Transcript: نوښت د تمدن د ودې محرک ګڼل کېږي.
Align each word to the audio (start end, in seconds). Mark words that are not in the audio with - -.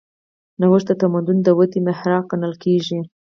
نوښت 0.59 0.85
د 0.89 0.91
تمدن 1.01 1.37
د 1.43 1.47
ودې 1.57 1.79
محرک 1.87 2.23
ګڼل 2.31 2.53
کېږي. 2.63 2.99